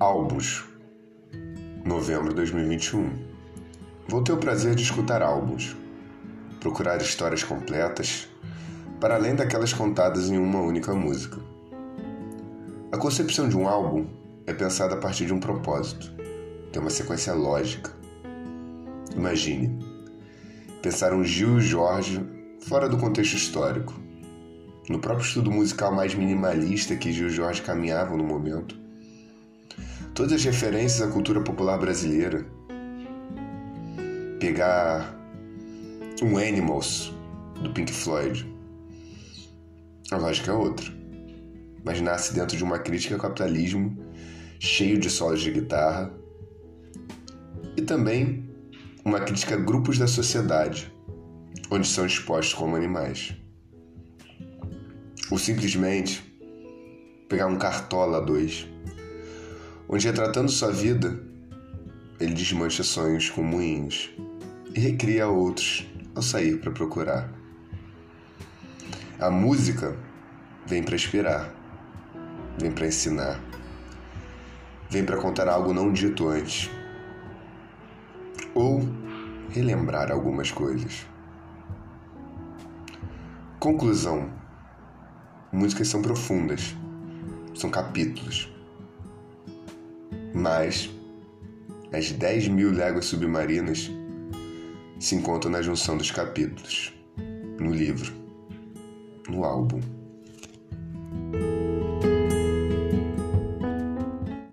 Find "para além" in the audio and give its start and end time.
8.98-9.34